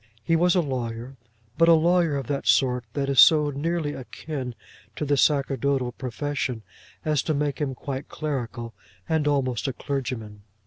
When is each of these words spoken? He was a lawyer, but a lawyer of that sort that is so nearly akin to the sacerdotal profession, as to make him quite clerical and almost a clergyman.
He 0.23 0.35
was 0.35 0.55
a 0.55 0.61
lawyer, 0.61 1.15
but 1.59 1.67
a 1.69 1.75
lawyer 1.75 2.15
of 2.15 2.25
that 2.25 2.47
sort 2.47 2.85
that 2.93 3.07
is 3.07 3.19
so 3.19 3.51
nearly 3.51 3.93
akin 3.93 4.55
to 4.95 5.05
the 5.05 5.15
sacerdotal 5.15 5.91
profession, 5.91 6.63
as 7.05 7.21
to 7.21 7.35
make 7.35 7.61
him 7.61 7.75
quite 7.75 8.09
clerical 8.09 8.73
and 9.07 9.27
almost 9.27 9.67
a 9.67 9.73
clergyman. 9.73 10.41